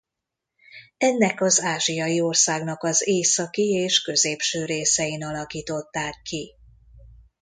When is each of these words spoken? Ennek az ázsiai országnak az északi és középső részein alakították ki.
Ennek 0.97 1.41
az 1.41 1.59
ázsiai 1.61 2.21
országnak 2.21 2.83
az 2.83 3.07
északi 3.07 3.71
és 3.73 4.01
középső 4.01 4.65
részein 4.65 5.23
alakították 5.23 6.21
ki. 6.23 6.53